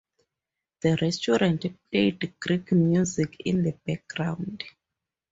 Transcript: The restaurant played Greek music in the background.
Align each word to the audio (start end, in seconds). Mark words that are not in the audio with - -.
The 0.81 0.97
restaurant 0.99 1.63
played 1.91 2.33
Greek 2.39 2.71
music 2.71 3.37
in 3.45 3.61
the 3.61 3.77
background. 3.85 4.63